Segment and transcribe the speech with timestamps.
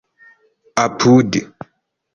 [0.83, 1.33] apud